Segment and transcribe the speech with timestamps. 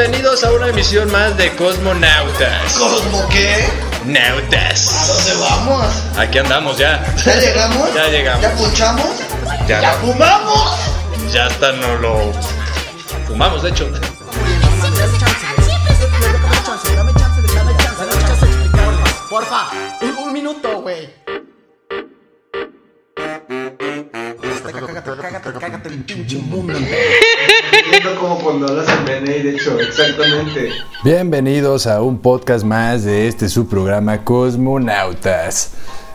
[0.00, 2.72] Bienvenidos a una emisión más de Cosmonautas.
[2.72, 3.66] ¿Cosmo qué?
[4.00, 5.06] ¿A Nautas.
[5.06, 5.86] dónde vamos?
[6.16, 7.04] Aquí andamos ya.
[7.22, 7.94] ¿Ya llegamos?
[7.94, 8.42] Ya llegamos.
[8.42, 9.10] ¿Ya punchamos?
[9.68, 9.82] Ya.
[9.82, 10.78] ¿Ya fumamos?
[11.30, 12.32] Ya hasta no lo
[13.26, 13.90] fumamos, de hecho.
[13.90, 14.16] Dame chance,
[14.88, 15.18] dame
[16.64, 17.42] chance, dame chance,
[17.98, 19.04] dame chance de explicarlo.
[19.28, 19.68] Porfa,
[20.18, 21.10] un, minuto, güey.
[24.64, 26.72] Cágate, cágate, cágate el pinche mundo.
[26.78, 27.19] Siento
[28.20, 30.70] como cuando hablas en de hecho, exactamente.
[31.02, 35.72] Bienvenidos a un podcast más de este su programa Cosmonautas.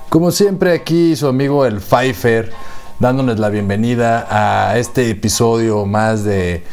[0.10, 2.52] Como siempre aquí su amigo el Pfeiffer
[3.00, 6.64] dándoles la bienvenida a este episodio más de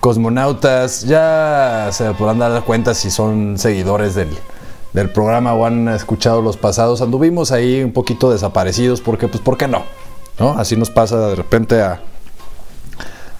[0.00, 1.02] Cosmonautas.
[1.02, 4.30] Ya se podrán dar cuenta si son seguidores del,
[4.92, 7.00] del programa o han escuchado los pasados.
[7.00, 9.84] Anduvimos ahí un poquito desaparecidos porque pues ¿por qué no?
[10.40, 10.58] ¿No?
[10.58, 12.00] Así nos pasa de repente a,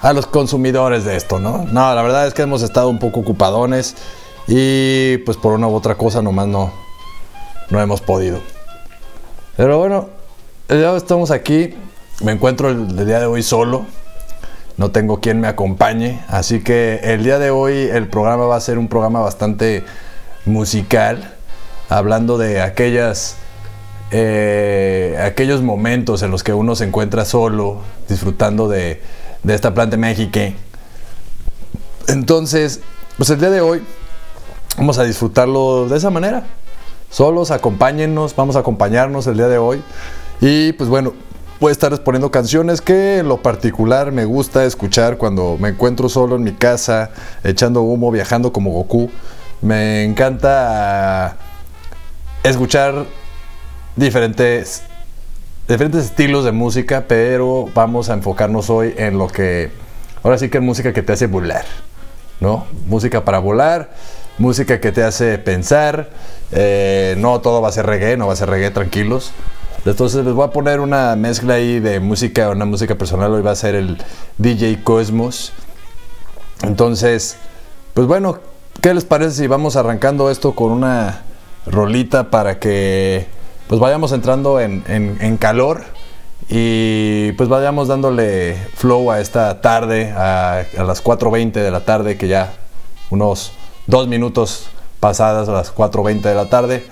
[0.00, 1.64] a los consumidores de esto, ¿no?
[1.64, 3.96] No, la verdad es que hemos estado un poco ocupadones
[4.46, 6.72] y pues por una u otra cosa nomás no,
[7.68, 8.40] no hemos podido.
[9.56, 10.08] Pero bueno,
[10.68, 11.74] ya estamos aquí.
[12.22, 13.86] Me encuentro el, día de hoy solo.
[14.76, 16.22] No tengo quien me acompañe.
[16.28, 19.84] Así que el día de hoy el programa va a ser un programa bastante
[20.46, 21.34] musical.
[21.90, 23.36] Hablando de aquellas
[24.12, 29.00] eh, aquellos momentos en los que uno se encuentra solo, disfrutando de,
[29.42, 30.52] de esta planta mágica.
[32.08, 32.80] Entonces,
[33.16, 33.83] pues el día de hoy
[34.77, 36.44] vamos a disfrutarlo de esa manera.
[37.10, 39.83] Solos, acompáñennos, vamos a acompañarnos el día de hoy.
[40.41, 41.12] Y pues bueno,
[41.61, 46.08] voy a estar poniendo canciones que en lo particular me gusta escuchar cuando me encuentro
[46.08, 47.11] solo en mi casa,
[47.44, 49.11] echando humo, viajando como Goku.
[49.61, 51.36] Me encanta
[52.42, 53.05] escuchar
[53.96, 54.84] diferentes,
[55.75, 59.70] diferentes estilos de música, pero vamos a enfocarnos hoy en lo que,
[60.25, 61.64] ahora sí que es música que te hace volar,
[62.41, 62.67] ¿no?
[62.86, 63.91] Música para volar,
[64.39, 66.11] música que te hace pensar,
[66.51, 69.31] eh, no todo va a ser reggae, no va a ser reggae, tranquilos.
[69.85, 73.52] Entonces les voy a poner una mezcla ahí de música, una música personal, hoy va
[73.52, 73.97] a ser el
[74.39, 75.52] DJ Cosmos.
[76.63, 77.37] Entonces,
[77.95, 78.41] pues bueno,
[78.81, 81.23] ¿qué les parece si vamos arrancando esto con una
[81.64, 83.39] rolita para que
[83.70, 85.83] pues vayamos entrando en, en- calor
[86.48, 92.17] y pues vayamos dándole flow a esta tarde, a, a las 4.20 de la tarde,
[92.17, 92.53] que ya
[93.11, 93.53] unos
[93.86, 94.67] dos minutos
[94.98, 96.85] pasadas a las 4.20 de la tarde.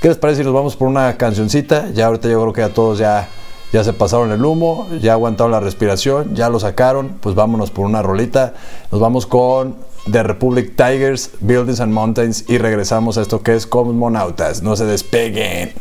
[0.00, 1.90] ¿Qué les parece si nos vamos por una cancioncita?
[1.92, 3.28] Ya ahorita yo creo que a todos ya,
[3.72, 7.86] ya se pasaron el humo, ya aguantaron la respiración, ya lo sacaron, pues vámonos por
[7.86, 8.54] una rolita.
[8.90, 9.76] Nos vamos con
[10.10, 14.62] The Republic Tigers, Buildings and Mountains y regresamos a esto que es Cosmonautas.
[14.64, 15.74] No se despeguen.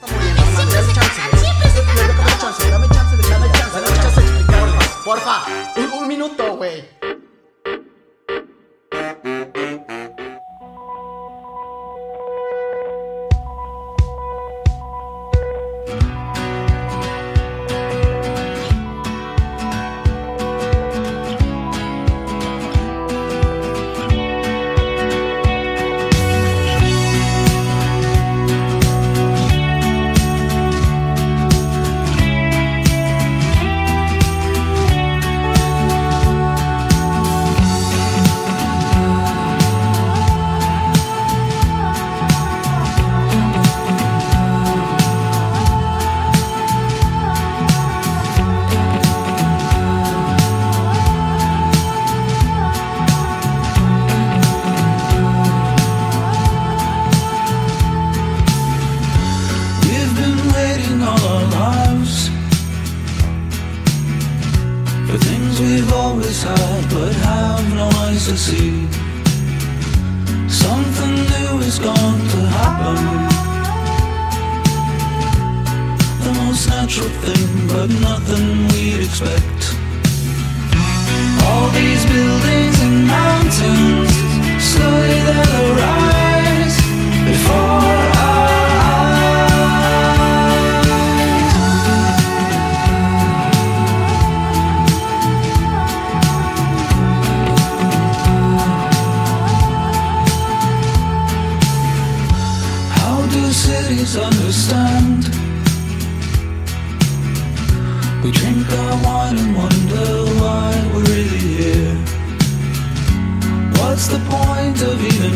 [0.00, 1.42] Dame chance, güey.
[1.58, 4.78] Dame chance, dame chance, dame chance, dame chance de explicarlo.
[5.04, 5.42] Porfa,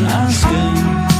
[0.05, 1.12] asking?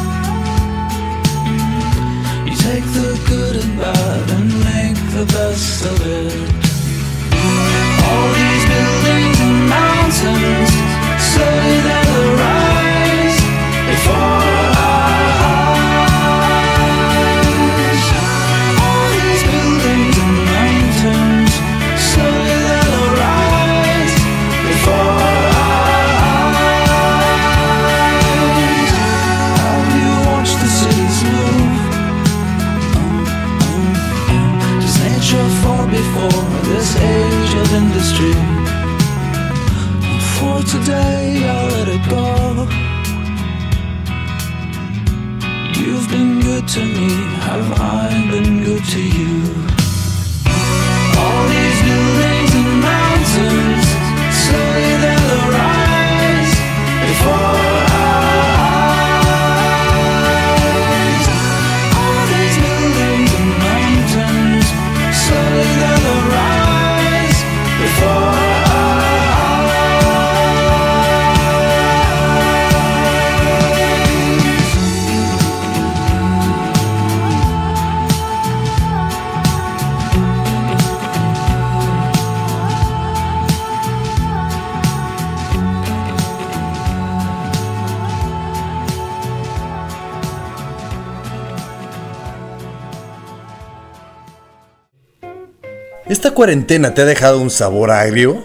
[96.33, 98.43] ¿Esta cuarentena te ha dejado un sabor agrio?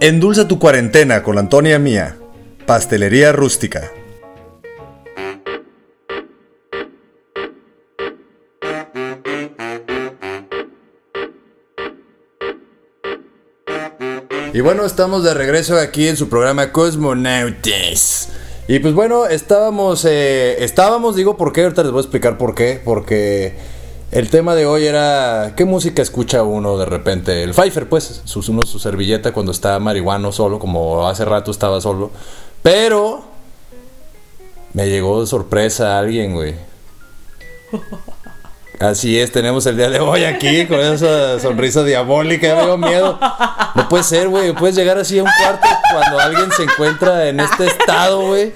[0.00, 2.18] Endulza tu cuarentena con la Antonia Mía,
[2.66, 3.90] Pastelería Rústica.
[14.52, 18.28] Y bueno, estamos de regreso aquí en su programa Cosmonautas.
[18.68, 22.54] Y pues bueno, estábamos, eh, estábamos, digo por qué, ahorita les voy a explicar por
[22.54, 23.54] qué, porque
[24.12, 27.42] el tema de hoy era qué música escucha uno de repente.
[27.42, 31.80] El Pfeiffer, pues, su, uno su servilleta cuando está marihuano solo, como hace rato estaba
[31.80, 32.10] solo.
[32.62, 33.24] Pero
[34.74, 36.54] me llegó de sorpresa alguien, güey.
[38.80, 43.18] Así es, tenemos el día de hoy aquí con esa sonrisa diabólica, me dio miedo.
[43.74, 47.40] No puede ser, güey, puedes llegar así a un cuarto cuando alguien se encuentra en
[47.40, 48.52] este estado, güey,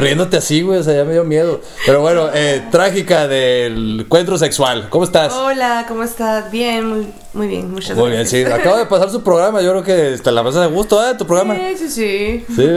[0.00, 1.60] riéndote así, güey, o sea, ya me dio miedo.
[1.86, 5.32] Pero bueno, eh, trágica del encuentro sexual, ¿cómo estás?
[5.32, 6.50] Hola, ¿cómo estás?
[6.50, 8.60] Bien, muy, muy bien, muchas Muy bien, sí, gracias.
[8.60, 11.14] acaba de pasar su programa, yo creo que te la pasas de gusto, ¿eh?
[11.16, 11.54] Tu programa.
[11.56, 12.54] Sí, sí, sí.
[12.56, 12.68] Sí.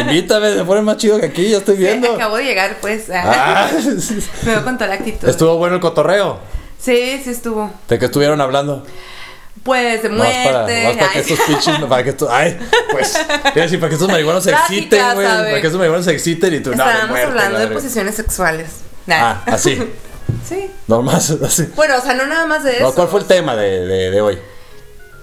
[0.00, 2.12] Invítame, se pone más chido que aquí, ya estoy Sí, viendo.
[2.14, 3.08] acabo de llegar, pues.
[3.12, 3.68] Ah,
[4.44, 5.28] Me veo con toda la actitud.
[5.28, 6.38] estuvo bueno el cotorreo.
[6.80, 7.70] Sí, sí estuvo.
[7.88, 8.84] ¿De qué estuvieron hablando?
[9.68, 10.32] Pues de No, para,
[10.62, 10.84] muerte.
[10.84, 12.58] no, para que estos pinches, para que estos, ay,
[12.90, 13.14] pues,
[13.54, 16.54] decir, para que estos marihuanos se Trágica, exciten, güey, para que estos marihuanos se exciten
[16.54, 18.68] y tú, no, de Estábamos muerte, hablando de posiciones sexuales.
[19.08, 19.54] Ah, Nah.
[19.54, 19.76] así,
[20.48, 20.70] Sí.
[20.86, 21.68] nomás, así.
[21.76, 22.82] Bueno, o sea, no nada más de eso.
[22.84, 24.38] No, ¿Cuál fue el tema de, de, de hoy?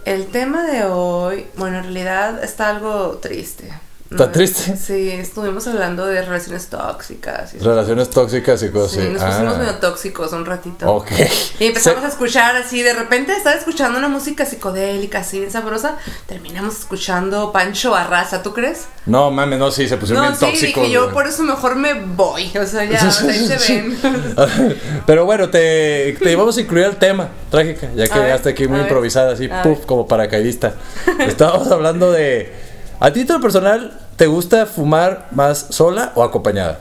[0.05, 3.69] El tema de hoy, bueno, en realidad está algo triste.
[4.11, 4.77] ¿Está triste?
[4.77, 7.55] Sí, estuvimos hablando de relaciones tóxicas.
[7.55, 9.09] Y Relaciones tóxicas y cosas Sí, así.
[9.09, 10.89] nos Ah, pusimos medio tóxicos un ratito.
[10.93, 11.11] Ok.
[11.59, 15.51] Y empezamos Se- a escuchar así, de repente estaba escuchando una música psicodélica, así bien
[15.51, 15.97] sabrosa.
[16.27, 18.85] Terminamos escuchando Pancho Barraza, ¿tú crees?
[19.07, 20.83] No, mames, no, sí, se pusieron No, bien sí, tóxicos.
[20.83, 22.51] dije yo por eso mejor me voy.
[22.61, 23.97] O sea, ya, o sea, ahí se ven.
[25.07, 28.81] Pero bueno, te, te vamos a incluir el tema, trágica, ya que llegaste aquí muy
[28.81, 30.75] improvisada, así, puff, como paracaidista.
[31.19, 32.64] Estábamos hablando de.
[32.99, 36.79] ¿A título personal, te gusta fumar más sola o acompañada?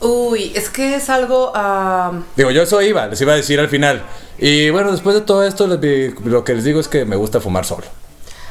[0.00, 1.52] Uy, es que es algo.
[2.36, 4.02] Digo, yo eso iba, les iba a decir al final.
[4.38, 7.40] Y bueno, después de todo esto, les lo que les digo es que me gusta
[7.40, 7.84] fumar solo.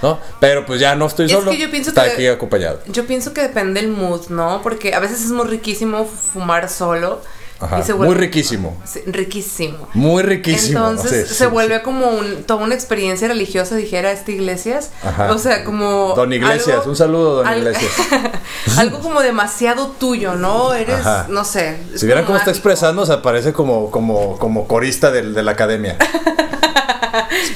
[0.01, 0.17] ¿No?
[0.39, 1.51] Pero pues ya no estoy Es solo.
[1.51, 2.79] que yo pienso está que- aquí acompañado.
[2.87, 4.61] yo pienso que depende el mood, ¿no?
[4.63, 7.21] Porque a veces es muy riquísimo fumar solo.
[7.61, 8.75] Ajá, muy riquísimo.
[9.05, 9.87] Riquísimo.
[9.93, 10.79] Muy riquísimo.
[10.89, 14.89] Entonces Sí, se sí, vuelve como un, toda una experiencia religiosa, dijera este Iglesias.
[15.03, 15.31] Ajá.
[15.31, 16.13] O sea, como.
[16.15, 17.91] Don Iglesias, algo- un saludo, don al- Iglesias.
[18.77, 20.73] algo como demasiado tuyo, ¿no?
[20.73, 21.27] Eres, Ajá.
[21.29, 21.77] no sé.
[21.95, 25.51] Si vieran cómo está expresando, o sea, parece como, como, como corista del- de la
[25.51, 25.97] academia.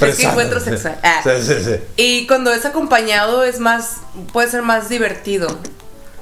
[0.01, 0.97] Es que encuentro sexual.
[1.03, 1.21] Ah.
[1.24, 1.75] Sí, sí, sí.
[1.95, 3.97] Y cuando es acompañado es más.
[4.33, 5.47] puede ser más divertido.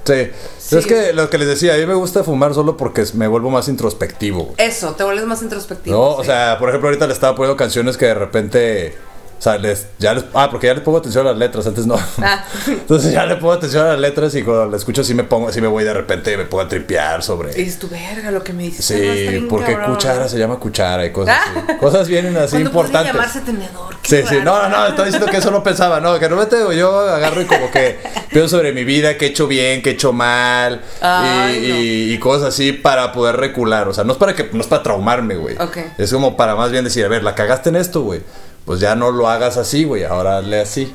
[0.05, 0.31] Sí.
[0.57, 0.77] Sí.
[0.77, 3.49] Es que lo que les decía, a mí me gusta fumar solo porque me vuelvo
[3.49, 4.53] más introspectivo.
[4.57, 5.95] Eso, te vuelves más introspectivo.
[5.95, 8.97] No, o sea, por ejemplo, ahorita le estaba poniendo canciones que de repente.
[9.43, 11.85] O sea, les, ya les, ah, porque ya le pongo atención a las letras, antes
[11.85, 11.99] no.
[12.21, 12.45] Ah.
[12.67, 15.49] Entonces ya le pongo atención a las letras y cuando la escucho así me pongo,
[15.49, 17.53] así me voy de repente y me pongo a tripear Y sobre.
[17.53, 18.85] dices tu verga lo que me dices.
[18.85, 19.95] Sí, porque cabrón.
[19.95, 21.63] cuchara se llama cuchara y cosas Ah.
[21.67, 21.77] así.
[21.77, 23.13] Cosas vienen así ¿Cuándo podría importantes.
[23.13, 23.95] llamarse tenedor?
[24.03, 26.99] Sí, sí, no, no, no, estaba diciendo que eso no pensaba, no, que normalmente yo
[26.99, 30.13] agarro y como que pienso sobre mi vida, qué he hecho bien, qué he hecho
[30.13, 31.75] mal y, Ay, no.
[31.75, 34.67] y- y cosas así para poder recular, o sea, no es para que, no es
[34.67, 35.57] para traumarme, güey.
[35.59, 35.77] Ok.
[35.97, 38.21] Es como para más bien decir, a ver, la cagaste en esto, güey,
[38.65, 40.93] pues ya no lo hagas así, güey, ahora hazle así,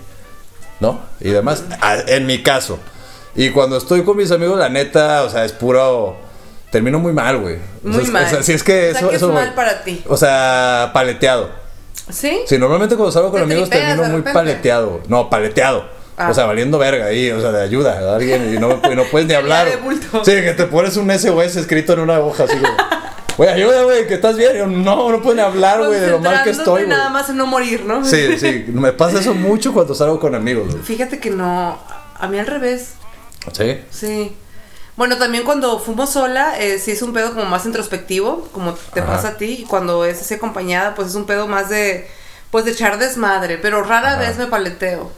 [0.80, 1.00] ¿no?
[1.20, 2.78] Y demás, a- en mi caso.
[3.34, 6.16] Y cuando estoy con mis amigos, la neta, o sea, es puro...
[6.70, 7.56] Termino muy mal, güey.
[7.56, 8.24] O sea, Muy mal.
[8.26, 9.08] O sea, si es que O sea, eso...
[9.10, 10.02] que es eso- mal para ti.
[10.06, 11.50] O sea, paleteado.
[12.10, 12.40] ¿Sí?
[12.46, 15.00] Sí, normalmente cuando salgo con Te amigos termino muy paleteado.
[15.08, 15.86] No, paleteado.
[16.18, 16.28] Ah.
[16.30, 19.04] O sea, valiendo verga ahí, o sea, de ayuda a alguien y no, y no
[19.04, 19.66] puedes ni hablar.
[19.70, 20.22] de bulto.
[20.24, 22.72] Sí, que te pones un SOS escrito en una hoja así, güey.
[23.38, 24.56] Güey, ayuda, güey, que estás bien.
[24.56, 26.86] Yo, no, no puedes ni hablar, güey, de lo mal que estoy, güey.
[26.88, 28.04] nada más en no morir, ¿no?
[28.04, 30.82] Sí, sí, me pasa eso mucho cuando salgo con amigos, güey.
[30.82, 31.78] Fíjate que no.
[32.18, 32.94] A mí al revés,
[33.52, 33.78] ¿Sí?
[33.90, 34.36] sí.
[34.96, 38.98] Bueno, también cuando fumo sola, eh, sí es un pedo como más introspectivo, como te
[38.98, 39.12] Ajá.
[39.12, 39.58] pasa a ti.
[39.60, 42.08] Y cuando es así acompañada, pues es un pedo más de,
[42.50, 43.56] pues de echar desmadre.
[43.58, 44.18] Pero rara Ajá.
[44.18, 45.12] vez me paleteo.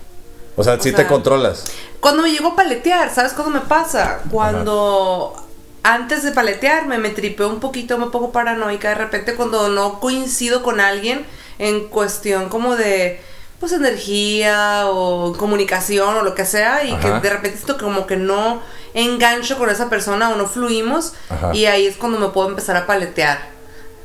[0.56, 1.64] O sea, sí O te sea, controlas.
[2.00, 4.20] Cuando me llego a paletear, ¿sabes cuándo me pasa?
[4.30, 5.34] Cuando
[5.82, 10.62] antes de paletearme me tripeo un poquito, me pongo paranoica de repente cuando no coincido
[10.62, 11.24] con alguien
[11.58, 13.20] en cuestión como de
[13.58, 17.20] pues energía o comunicación o lo que sea y Ajá.
[17.20, 18.62] que de repente siento como que no
[18.94, 21.54] engancho con esa persona o no fluimos Ajá.
[21.54, 23.59] y ahí es cuando me puedo empezar a paletear.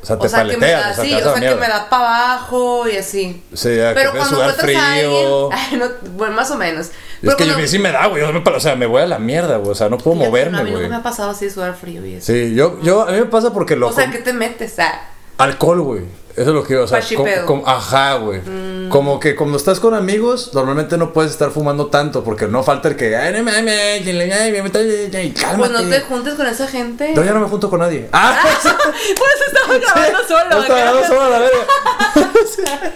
[0.05, 1.55] O sea, te o sea, que me paleteas, da, o sea, sí, o sea, que
[1.55, 3.41] me da para abajo y así.
[3.53, 5.49] Sí, que Pero te cuando sudar encuentras a alguien, frío.
[5.51, 5.85] Ay, no,
[6.15, 6.85] bueno, más o menos.
[6.87, 8.21] Es Pero que yo a cuando- mí sí me da, güey.
[8.21, 9.71] yo O sea, me voy a la mierda, güey.
[9.71, 10.83] O sea, no puedo moverme, no, a mí güey.
[10.83, 12.27] nunca me ha pasado así sudar frío y eso.
[12.31, 13.87] Sí, yo, yo, a mí me pasa porque lo.
[13.87, 14.77] o sea, ¿qué te metes?
[14.77, 15.01] Ah,
[15.37, 16.01] Alcohol, güey.
[16.35, 17.45] Eso es lo que, o sea, Pachipedo.
[17.45, 18.41] com- com- ajá, güey.
[18.41, 18.89] Mm.
[18.89, 22.89] Como que cuando estás con amigos, normalmente no puedes estar fumando tanto porque no falta
[22.89, 25.57] el que, ay, no mames, ay, ay, me meto- ay, ay, cálmate.
[25.57, 27.13] pues no te juntes con esa gente.
[27.15, 28.09] No, ya no me junto con nadie.
[28.11, 30.49] Ah, Por eso estaba grabando solo.
[30.49, 30.75] no estaba acá.
[30.91, 32.91] grabando solo la verga.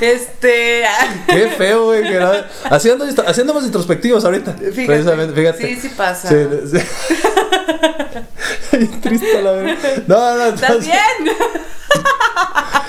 [0.00, 0.84] Este.
[0.86, 2.02] ah, Qué feo, güey.
[2.90, 4.54] ando, así andamos introspectivos ahorita.
[4.54, 4.86] Fíjate.
[4.86, 5.66] Precisamente, fíjate.
[5.68, 6.28] Sí, sí pasa.
[6.28, 6.36] Sí,
[6.72, 6.78] sí.
[9.02, 9.78] Triste a la verga.
[10.06, 11.36] No, no, ¿Estás bien?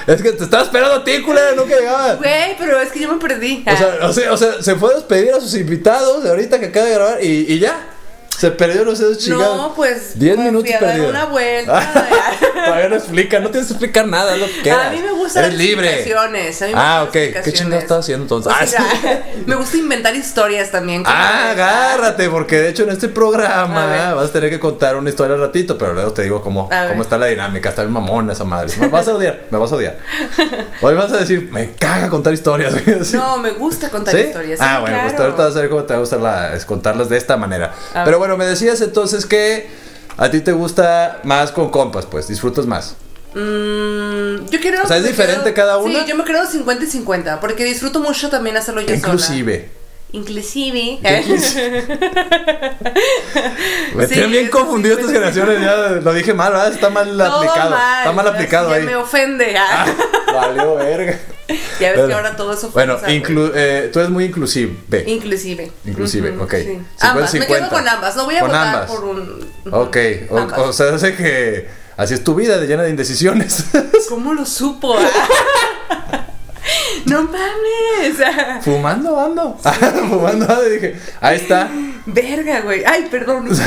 [0.08, 2.16] Es que te estaba esperando a ti, culera, nunca llegaba.
[2.16, 3.64] Güey, pero es que yo me perdí.
[3.66, 6.60] O sea, o sea, o sea, se fue a despedir a sus invitados de ahorita
[6.60, 7.88] que acaba de grabar y, y ya.
[8.38, 9.58] Se perdió los dedos chingados.
[9.58, 10.18] no, pues.
[10.20, 11.94] 10 me minutos fui a dar una vuelta.
[12.66, 14.72] Todavía no explica, no tienes que explicar nada, lo que.
[14.72, 16.62] A mí me gustan las explicaciones.
[16.62, 17.12] A mí me Ah, ok.
[17.12, 17.60] ¿Qué explicaciones.
[17.62, 18.52] chingado estás haciendo entonces?
[18.52, 21.04] O Ah, sea, me gusta inventar historias también.
[21.06, 25.36] Ah, agárrate, porque de hecho en este programa vas a tener que contar una historia
[25.36, 28.44] al ratito, pero luego te digo cómo, cómo está la dinámica, está bien mamona esa
[28.44, 28.74] madre.
[28.80, 29.98] Me vas a odiar, me vas a odiar.
[30.82, 32.74] Hoy vas a decir, me caga contar historias.
[33.14, 34.22] No, me gusta contar ¿Sí?
[34.22, 34.60] historias.
[34.62, 35.26] Ah, sí, bueno, pues claro.
[35.32, 37.74] ahorita vas a ver cómo te va a gustar la- contarlas de esta manera.
[37.94, 38.23] A Pero.
[38.24, 39.68] Bueno, me decías entonces que
[40.18, 42.96] a ti te gusta más con compas, pues, disfrutas más.
[43.36, 44.82] Mm, yo quiero.
[44.84, 46.00] O sea, ¿es diferente cada una?
[46.04, 47.40] Sí, yo me creo 50 y 50.
[47.42, 48.98] Porque disfruto mucho también hacerlo yo sola.
[48.98, 49.70] Inclusive.
[50.14, 51.00] Inclusive.
[53.96, 55.32] Me Sí, tienen bien confundido estas 50.
[55.34, 56.72] generaciones, ya lo dije mal, ¿verdad?
[56.72, 57.70] Está mal Todo aplicado.
[57.72, 58.84] mal, Está mal aplicado ahí.
[58.84, 59.56] me ofende.
[59.58, 59.86] ah.
[60.34, 61.20] Valió verga.
[61.80, 62.08] Ya ves Bueno.
[62.08, 63.22] que ahora todo eso Bueno, ofensa, güey.
[63.24, 64.74] inclu- eh, tú eres muy inclusive.
[65.08, 65.72] Inclusive.
[65.86, 66.54] Inclusive, Ujú, ok.
[66.54, 66.64] sí.
[66.64, 67.56] 50, Ambas, me 50.
[67.70, 68.16] quedo con ambas.
[68.16, 68.90] No voy a Con votar ambas.
[68.92, 69.48] por un.
[69.72, 69.98] Ok,
[70.30, 71.68] o, o sea, hace que
[71.98, 73.66] así es tu vida, de llena de indecisiones.
[74.10, 74.96] ¿Cómo lo supo?
[76.74, 77.02] ah?
[77.06, 78.20] no mames.
[78.26, 78.60] ah.
[78.64, 79.58] Fumando ando.
[80.10, 80.68] Fumando ando.
[80.68, 81.70] Y dije, ahí está.
[82.06, 82.84] Verga, güey.
[82.86, 83.50] Ay, perdón.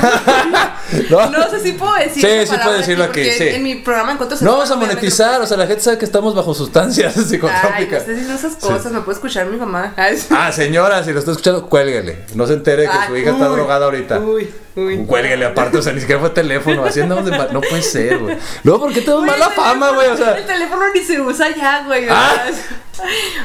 [1.10, 2.22] No, No sé si puedo decir.
[2.22, 3.48] Sí, esa sí puedes decirlo aquí, aquí, sí.
[3.48, 6.34] En mi programa encuentro No vamos a monetizar, o sea, la gente sabe que estamos
[6.34, 8.00] bajo sustancias Ay, no psicotrópicas.
[8.00, 9.94] estés diciendo esas cosas, me puede escuchar mi mamá.
[9.96, 12.24] Ay, Ah, señora, si lo está escuchando, cuélguele.
[12.34, 14.18] No se entere que Ay, su hija está uy, drogada ahorita.
[14.20, 15.04] Uy, uy.
[15.06, 16.84] Cuélguele aparte, o sea, ni siquiera fue teléfono.
[16.84, 18.36] Así andamos de mal- No puede ser, güey.
[18.62, 20.08] Luego, ¿por qué tenemos Güey, mala fama, güey?
[20.08, 22.04] O sea, El teléfono ni se usa ya, güey.
[22.04, 22.44] de Ah.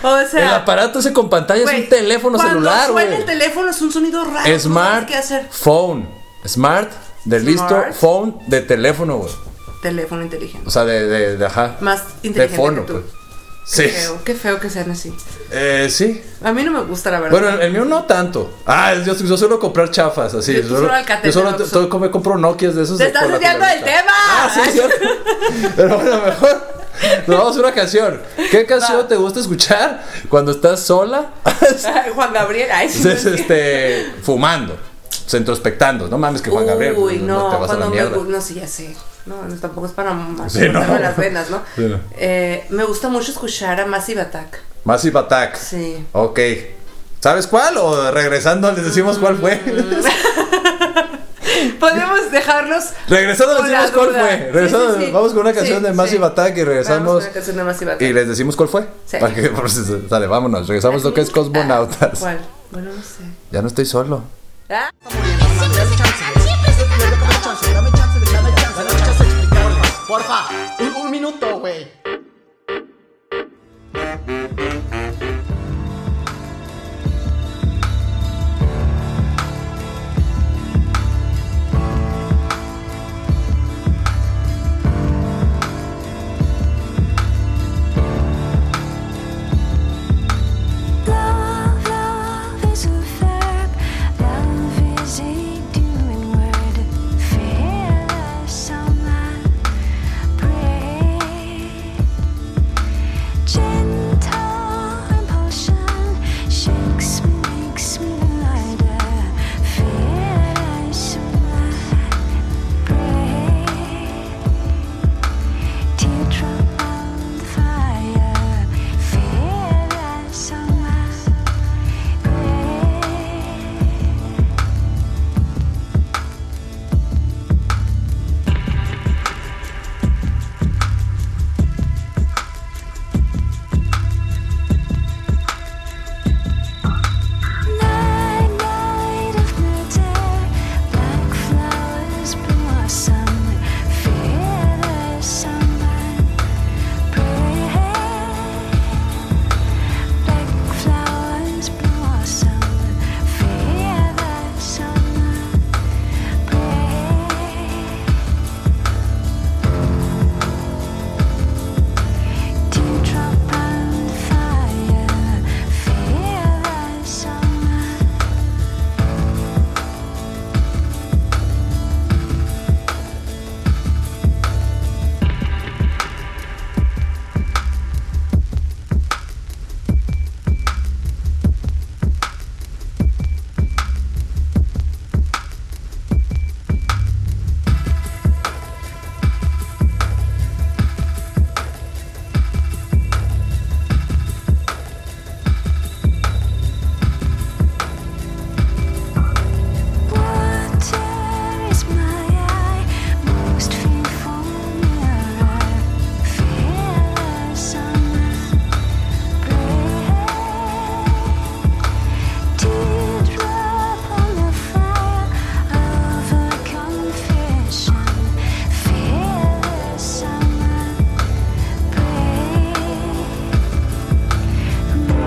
[0.04, 0.46] O sea.
[0.48, 3.20] el aparato ese con pantalla es un teléfono celular, suena güey.
[3.22, 4.60] el teléfono es un sonido raro.
[4.60, 5.48] Smart ¿Qué hacer?
[5.52, 6.08] phone.
[6.46, 6.90] Smart
[7.26, 9.32] de listo phone de teléfono, güey.
[9.82, 10.68] Teléfono inteligente.
[10.68, 11.76] O sea, de, de, de ajá.
[11.82, 13.02] Más de inteligente fono, que tú.
[13.02, 13.21] pues.
[13.72, 13.84] Sí.
[13.84, 15.14] Qué feo, qué feo que sean así.
[15.50, 16.22] Eh, sí.
[16.44, 17.40] A mí no me gusta, la verdad.
[17.40, 18.60] Bueno, el, mío no tanto.
[18.66, 20.56] Ah, yo, yo suelo comprar chafas, así.
[20.56, 20.92] Yo solo
[21.58, 22.98] yo solo me compro Nokias de esos.
[22.98, 24.12] ¡Te de- estás desviando del tema!
[24.14, 25.08] Ah, sí, es cierto.
[25.78, 26.82] Pero bueno, mejor.
[27.28, 28.22] Nos vamos a una canción.
[28.52, 29.08] ¿Qué canción Va.
[29.08, 31.32] te gusta escuchar cuando estás sola?
[32.14, 33.08] Juan Gabriel, ay, sí.
[33.08, 34.78] Es, este, fumando,
[35.32, 36.10] introspectando.
[36.10, 36.96] No mames que Juan Gabriel.
[36.98, 38.94] Uy, pues, no, te vas a la cuando me No, sí, ya sé.
[39.26, 40.80] No, no, tampoco es para más Sí, no.
[41.00, 41.62] las venas, ¿no?
[41.76, 42.00] Sí, no.
[42.18, 44.60] Eh, me gusta mucho escuchar a Massive Attack.
[44.84, 45.56] Massive Attack.
[45.58, 46.06] Sí.
[46.14, 46.40] Ok.
[47.20, 47.78] ¿Sabes cuál?
[47.78, 49.58] O regresando les decimos cuál fue.
[51.80, 52.86] Podemos dejarlos.
[53.08, 54.38] regresando les decimos cuál fue.
[54.38, 55.12] Sí, Regresando, sí, sí.
[55.12, 55.96] vamos con una Sí, canción de sí.
[55.96, 57.24] Massive Attack y Vamos regresamos.
[57.26, 58.08] con canción de Massive Attack.
[58.10, 58.88] Y les decimos cuál fue.
[59.06, 59.18] Sí.
[59.20, 59.52] Para que,
[60.10, 60.68] sale, vámonos.
[60.68, 62.20] Regresamos a lo que es Cosmonautas.
[62.20, 62.40] ¿Cuál?
[62.72, 63.24] Bueno, no sé.
[63.52, 64.24] Ya no estoy solo.
[64.70, 64.90] Ah.
[70.12, 70.46] Porfa,
[71.02, 71.88] un, minuto, güey.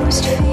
[0.04, 0.43] closed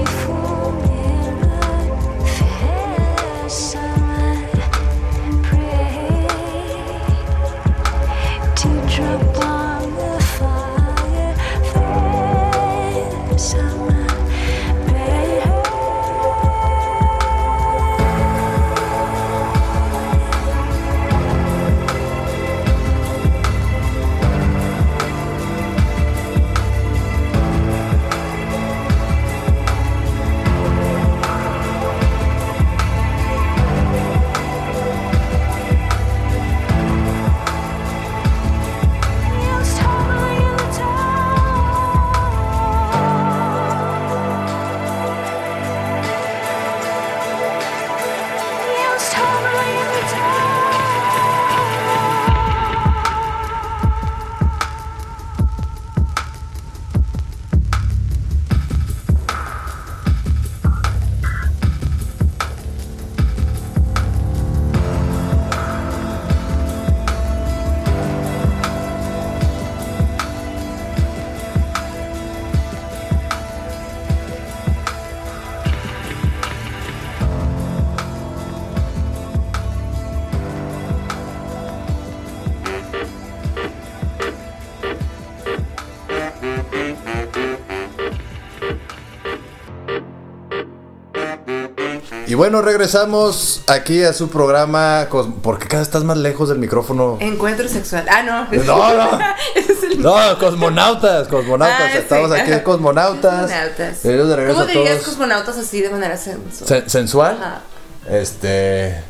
[92.42, 95.08] bueno, regresamos aquí a su programa.
[95.10, 97.18] Cos- Porque cada vez estás más lejos del micrófono.
[97.20, 98.08] Encuentro sexual.
[98.10, 98.48] Ah, no.
[98.64, 99.20] No, no.
[99.92, 101.80] El No, cosmonautas, cosmonautas.
[101.80, 101.98] Ah, sí.
[102.00, 103.42] Estamos aquí en cosmonautas.
[103.42, 104.02] Cosmonautas.
[104.02, 105.06] De regreso ¿Cómo dirías todos.
[105.06, 106.68] cosmonautas así de manera sensual?
[106.68, 107.38] Sen- ¿Sensual?
[107.40, 107.62] Ajá.
[108.10, 109.04] Este.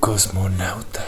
[0.00, 1.04] Cosmonautas.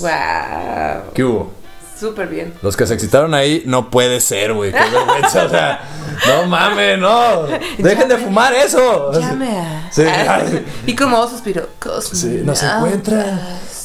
[0.00, 1.12] Wow.
[1.14, 1.52] ¿Qué hubo?
[1.98, 2.54] Súper bien.
[2.62, 4.72] Los que se excitaron ahí, no puede ser, güey.
[4.72, 5.44] Qué vergüenza.
[5.44, 5.80] O sea,
[6.26, 7.46] no mames, no.
[7.78, 9.12] Dejen de fumar eso.
[9.12, 9.88] Llame a.
[9.92, 10.02] Sí.
[10.86, 11.68] Y como suspiro.
[12.02, 13.38] Sí, nos encuentra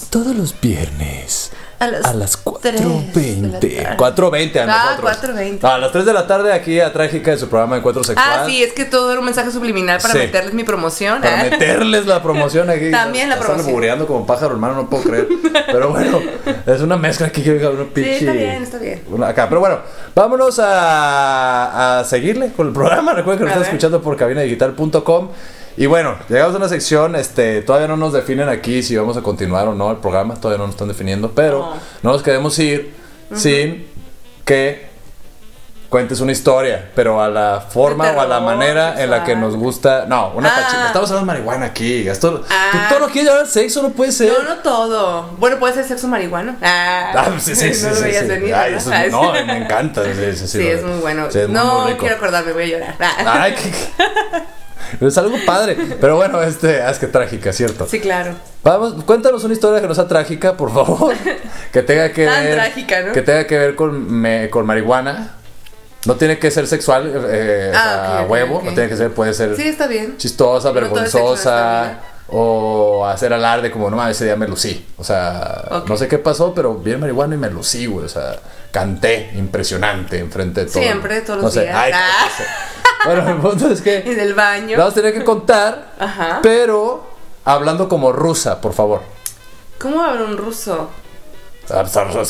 [0.10, 1.49] todos los viernes.
[1.80, 2.88] A las, A las 3 de
[3.48, 3.60] la 4.20.
[3.60, 3.98] tarde.
[3.98, 5.34] 4.20 a Ah, nosotros.
[5.36, 5.60] 4:20.
[5.62, 8.28] No, a las 3 de la tarde aquí a Trágica de su programa Encuentro Sexual.
[8.42, 10.20] Ah, sí, es que todo era un mensaje subliminal para Sí.
[10.20, 11.22] meterles mi promoción.
[11.22, 11.44] Para ah.
[11.46, 12.92] meterles la promoción aquí.
[12.92, 13.70] También la Están promoción.
[13.70, 15.30] albureando como pájaro, hermano, no puedo creer.
[15.68, 16.20] Pero bueno,
[16.66, 18.18] es una mezcla aquí que una Sí, pinche.
[18.20, 19.02] está bien, está bien.
[19.24, 19.80] Acá, pero bueno,
[20.14, 23.14] vámonos a, a seguirle con el programa.
[23.14, 25.30] Recuerden que nos están escuchando por cabinadigital.com.
[25.80, 29.22] Y bueno, llegamos a una sección, este, todavía no nos definen aquí si vamos a
[29.22, 31.74] continuar o no el programa, todavía no nos están definiendo, pero No.
[32.04, 32.94] no nos queremos ir
[33.34, 33.88] sin
[34.44, 34.90] que
[35.88, 39.24] cuentes una historia, pero a la forma De o a la terror, manera en la
[39.24, 40.06] que nos gusta.
[40.06, 40.62] No, una Ah.
[40.64, 40.88] pachita.
[40.88, 42.08] Estamos hablando de marihuana aquí.
[42.10, 42.70] Esto, Ah.
[42.74, 44.34] tú todo lo quieres llevar sexo, no puede ser.
[44.34, 45.30] No, no todo.
[45.38, 46.58] Bueno, puede ser sexo marihuano.
[46.62, 48.26] Ah, Ah, sí, sí, sí, no sí, sí.
[48.28, 48.54] venir.
[48.54, 50.04] Ay, eso- no, me encanta.
[50.04, 51.28] Sí, sí, sí, Sí, es muy bueno.
[51.28, 52.96] es muy, no muy quiero acordarme, voy a llorar.
[53.00, 53.42] Ah.
[53.44, 54.44] Ay, qué- qué-
[55.02, 55.78] es algo padre.
[56.00, 57.88] Pero bueno, este, ah, es que trágica, ¿cierto?
[57.88, 58.34] Sí, claro.
[58.64, 61.14] Vamos, cuéntanos una historia que no sea trágica, por favor.
[61.72, 62.54] Que tenga que Tan ver.
[62.56, 63.12] trágica, ¿no?
[63.14, 65.36] Que tenga que ver con, me- con marihuana.
[66.06, 68.62] No tiene que ser sexual, eh, Ah, a huevo.
[68.64, 70.18] No tiene que ser, puede ser Sí, está bien.
[70.18, 72.00] chistosa, No vergonzosa.
[72.32, 74.86] O hacer alarde como, no mames, ese día me lucí.
[74.98, 78.06] O sea, no sé qué pasó, pero vi el marihuana y me lucí, güey.
[78.06, 78.36] O sea,
[78.72, 80.82] canté impresionante enfrente de todo.
[80.84, 81.62] Siempre, todos no los sé.
[81.64, 81.76] días.
[81.76, 82.26] Ay, Ah.
[82.26, 82.44] no sé.
[83.06, 84.78] Bueno, el punto es que En el baño.
[84.78, 86.40] vamos a tener que contar, Ajá.
[86.44, 87.08] pero
[87.46, 89.02] hablando como rusa, por favor.
[89.80, 90.90] ¿Cómo habla un ruso?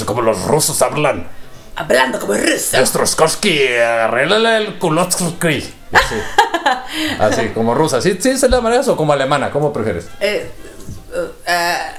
[0.06, 1.28] Como los rusos hablan.
[1.76, 2.82] Hablando como ruso.
[2.82, 5.74] Ostroskowski, arréglale el kulotsky.
[5.92, 6.16] Así.
[7.20, 8.02] Así, como rusa.
[8.02, 9.50] ¿Sí, ¿Sí es la manera o como alemana?
[9.52, 10.08] ¿Cómo prefieres?
[10.20, 10.52] Eh,
[11.14, 11.92] uh, ah.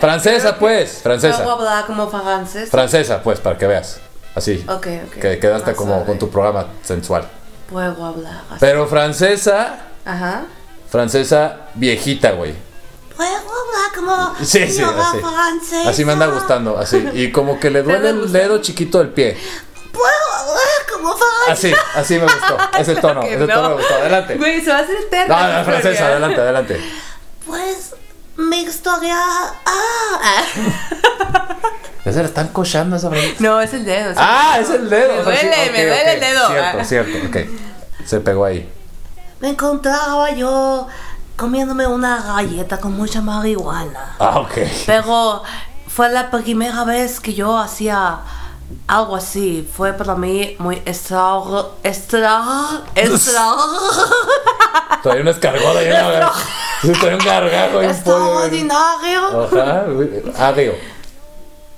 [0.00, 1.00] Francesa, pues.
[1.02, 1.38] Francesa.
[1.38, 2.70] ¿Puedo hablar como francés?
[2.70, 4.00] Francesa, pues, para que veas.
[4.34, 4.64] Así.
[4.68, 5.20] Ok, ok.
[5.20, 7.26] Que quedaste como con tu programa sensual.
[7.70, 8.58] Puedo hablar así.
[8.60, 10.44] Pero francesa, Ajá.
[10.90, 12.54] francesa viejita, güey.
[13.16, 13.55] Puedo
[13.94, 15.18] como Sí, sí, así.
[15.20, 15.90] francesa.
[15.90, 17.08] Así me anda gustando, así.
[17.14, 19.36] Y como que le duele el dedo chiquito del pie.
[20.92, 21.52] Como francesa.
[21.52, 22.56] Así, así me gustó.
[22.78, 23.54] Ese tono, Que ese no.
[23.54, 23.94] tono me gustó.
[23.94, 24.34] Adelante.
[24.36, 25.36] Güey, se va a hacer eterno.
[25.36, 26.80] No, no, francesa, adelante, adelante.
[27.46, 27.94] Pues
[28.36, 29.16] mi historia.
[29.64, 30.42] Ah,
[32.04, 33.24] Ya se la están cochando esa broma.
[33.40, 34.10] No, es el dedo.
[34.12, 34.62] es el Ah, dedo.
[34.74, 35.12] es el dedo.
[35.14, 36.08] Me o sea, sí, duele, ok, me duele ok.
[36.14, 36.48] el dedo.
[36.48, 36.84] Cierto, Ah.
[36.84, 37.36] cierto, ok.
[38.06, 38.72] Se pegó ahí.
[39.40, 40.86] me encontraba yo
[41.36, 44.16] comiéndome una galleta con mucha marihuana.
[44.18, 44.58] Ah, ok.
[44.86, 45.42] Pero
[45.86, 48.18] fue la primera vez que yo hacía
[48.88, 49.68] algo así.
[49.76, 51.40] Fue para mí muy extra.
[51.82, 52.42] extra.
[52.94, 53.50] extra.
[55.02, 56.32] Todavía un escargot ahí en la
[56.82, 58.44] Sí, todavía un gargajo y un pollo.
[58.44, 59.44] extraordinario.
[59.44, 60.74] Ajá, agrio.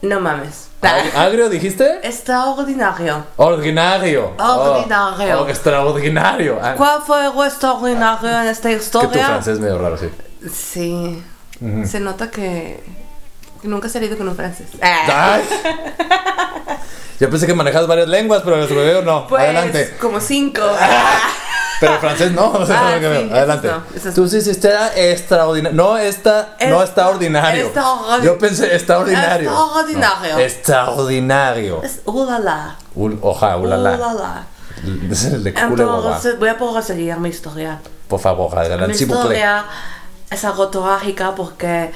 [0.03, 0.68] No mames.
[0.81, 1.99] Ag- ¿Agrio dijiste?
[2.03, 3.25] Extraordinario.
[3.37, 4.33] Ordinario.
[4.39, 5.41] Ordinario.
[5.41, 6.59] Oh, oh, extraordinario.
[6.63, 9.27] Ah, ¿Cuál fue lo extraordinario en esta que tu historia?
[9.27, 10.09] francés es medio raro, sí.
[10.53, 11.23] Sí.
[11.85, 12.83] Se nota que,
[13.61, 14.69] que nunca he salido con un francés.
[14.81, 15.43] Ay.
[17.21, 19.27] Yo pensé que manejas varias lenguas, pero el veo no.
[19.27, 19.97] Pues, Adelante.
[20.01, 20.63] como cinco.
[21.81, 22.51] Pero el francés no.
[22.53, 23.23] o sea, Ah, veo.
[23.23, 23.69] sí, Adelante.
[24.05, 25.77] no, Tú sí hiciste era extraordinario.
[25.77, 27.73] No, está, no Esta- está ordinario.
[27.73, 29.51] extraordi- Yo pensé extraordinario.
[29.51, 30.33] Extraordinario.
[30.35, 31.83] No, extraordinario.
[31.83, 32.77] Es ulala.
[32.97, 33.95] Ul- Oja, ulala.
[33.95, 34.47] Ulala.
[35.11, 35.25] Es.
[35.25, 37.81] Entonces, voy a proseguir mi historia.
[38.09, 38.95] Por favor, Mi adelante.
[38.95, 39.01] plaît.
[39.11, 39.65] historia
[40.31, 41.93] es algo trágica porque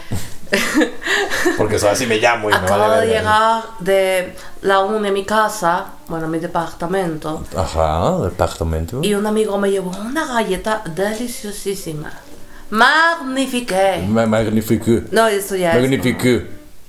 [1.58, 5.10] Porque eso así me llamo y me acabo vale de llegar de la UN de
[5.10, 9.00] mi casa, bueno, mi departamento, Ajá, departamento.
[9.02, 12.12] y un amigo me llevó una galleta deliciosísima.
[12.70, 14.04] Magnifique.
[14.08, 15.04] Ma- Magnifique.
[15.10, 15.80] No, eso ya es.
[15.80, 16.46] Magnifique.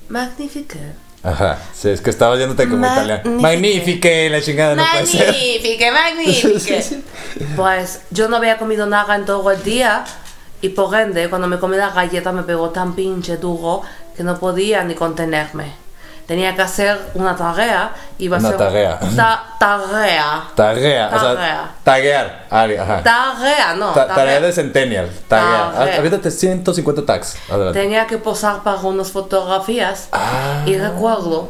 [0.09, 0.79] Magnifique.
[1.23, 3.21] Ajá, sí, es que estaba yéndote como italiano.
[3.39, 3.41] Magnifique.
[3.41, 5.27] Magnifique, la chingada no puede ser.
[5.27, 7.03] Magnifique, magnifique.
[7.55, 10.03] Pues yo no había comido nada en todo el día
[10.63, 13.81] y por ende cuando me comí la galleta me pegó tan pinche duro
[14.15, 15.83] que no podía ni contenerme.
[16.25, 18.99] Tenía que hacer una tarea y iba a Una ser tarea.
[19.13, 20.43] Ta- tarea.
[20.55, 21.71] Taguea, o sea, Tarea.
[21.83, 22.45] taguear.
[22.49, 23.03] Ajá.
[23.03, 23.87] Tarea, no.
[23.91, 24.15] Ta- tarea.
[24.15, 25.09] tarea de Centennial.
[25.27, 25.73] Tarea.
[25.75, 27.35] Ah, Aviéntate 150 tags.
[27.49, 27.77] Adelante.
[27.81, 30.63] Tenía que posar para unas fotografías Ah.
[30.65, 31.49] y recuerdo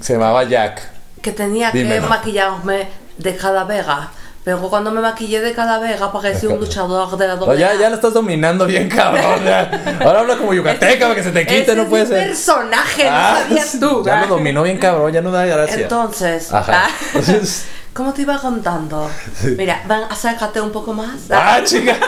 [0.00, 0.80] Se llamaba Jack.
[1.20, 2.02] que tenía Dímelo.
[2.04, 4.08] que maquillarme de calavera,
[4.48, 7.90] Pero cuando me maquillé de calavera parecía un luchador de la No, doble ya, ya
[7.90, 9.44] la estás dominando bien, cabrón.
[9.44, 9.98] ya.
[10.02, 12.28] Ahora habla como yucateca para que se te quite, Ese no es puede mi ser.
[12.28, 14.02] personaje, no Ah, sabías tú.
[14.06, 14.28] Ya ¿verdad?
[14.30, 15.82] lo dominó bien, cabrón, ya no da gracia.
[15.82, 16.86] Entonces, Ajá.
[16.86, 16.90] ah,
[17.92, 19.10] ¿cómo te iba contando?
[19.58, 21.30] Mira, ven, acércate un poco más.
[21.30, 21.98] ¡Ah, chica!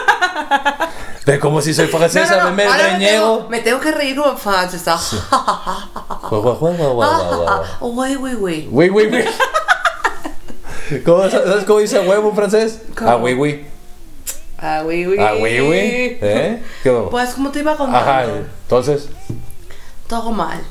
[1.23, 4.35] De como si soy francesa, No, no, no, me me me tengo que reír como
[4.35, 4.97] francesa.
[5.29, 7.63] Guau, guau, guau, guau, guau, guau, guau.
[7.81, 8.69] Uy, uy, uy.
[8.71, 9.25] Oui, oui, oui.
[11.05, 12.79] ¿Cómo, ¿Sabes cómo dice huevo en francés?
[12.97, 13.09] ¿Cómo?
[13.09, 13.65] Ah, oui, oui.
[14.57, 15.17] Ah, uy, uy.
[15.19, 15.77] Ah, oui, oui.
[16.21, 16.61] ¿Eh?
[16.83, 16.91] ¿Qué?
[17.09, 17.97] Pues, ¿cómo te iba contando?
[17.97, 19.09] Ajá, entonces,
[20.07, 20.61] Todo mal.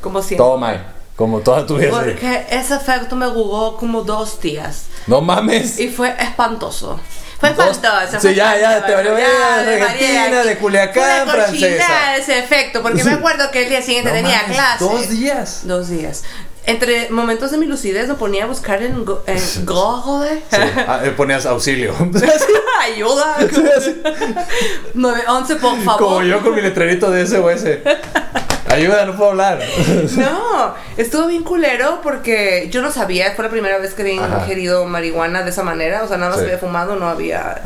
[0.00, 0.38] Como siempre.
[0.38, 0.92] todo mal.
[1.14, 1.90] Como toda tu vida.
[1.90, 4.86] Porque ese efecto me jugó como dos días.
[5.06, 5.78] No mames.
[5.78, 6.98] Y fue espantoso.
[7.38, 8.20] Fue espantoso.
[8.20, 12.16] Sí, ya, ya, te valió de Argentina, de Culiacán, francesa.
[12.16, 14.84] ese efecto, porque me acuerdo que el día siguiente tenía mames, clase.
[14.84, 15.60] Dos días.
[15.64, 16.24] Dos días.
[16.64, 20.42] Entre momentos de mi lucidez me ponía a buscar en, go- en Google.
[20.50, 20.56] Sí.
[20.86, 21.92] Ah, eh, ponías auxilio.
[22.80, 23.36] Ayuda.
[24.94, 25.98] 911, por favor.
[26.00, 27.64] Como yo con mi letrerito de SOS.
[28.68, 29.60] Ayuda, no puedo hablar.
[30.16, 34.84] No, estuvo bien culero porque yo no sabía, fue la primera vez que había ingerido
[34.86, 36.44] marihuana de esa manera, o sea, nada más Sí.
[36.46, 37.60] había fumado, no había